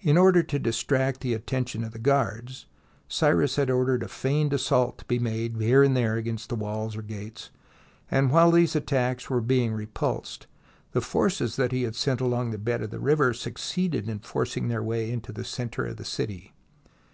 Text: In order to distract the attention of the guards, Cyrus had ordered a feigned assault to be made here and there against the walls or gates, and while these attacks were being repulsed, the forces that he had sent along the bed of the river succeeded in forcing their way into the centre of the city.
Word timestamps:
In 0.00 0.18
order 0.18 0.42
to 0.42 0.58
distract 0.58 1.20
the 1.22 1.32
attention 1.32 1.82
of 1.82 1.92
the 1.92 1.98
guards, 1.98 2.66
Cyrus 3.08 3.56
had 3.56 3.70
ordered 3.70 4.02
a 4.02 4.08
feigned 4.08 4.52
assault 4.52 4.98
to 4.98 5.04
be 5.06 5.18
made 5.18 5.56
here 5.56 5.82
and 5.82 5.96
there 5.96 6.16
against 6.16 6.50
the 6.50 6.54
walls 6.54 6.94
or 6.94 7.00
gates, 7.00 7.48
and 8.10 8.30
while 8.30 8.50
these 8.50 8.76
attacks 8.76 9.30
were 9.30 9.40
being 9.40 9.72
repulsed, 9.72 10.46
the 10.92 11.00
forces 11.00 11.56
that 11.56 11.72
he 11.72 11.84
had 11.84 11.96
sent 11.96 12.20
along 12.20 12.50
the 12.50 12.58
bed 12.58 12.82
of 12.82 12.90
the 12.90 13.00
river 13.00 13.32
succeeded 13.32 14.10
in 14.10 14.18
forcing 14.18 14.68
their 14.68 14.82
way 14.82 15.10
into 15.10 15.32
the 15.32 15.42
centre 15.42 15.86
of 15.86 15.96
the 15.96 16.04
city. 16.04 16.52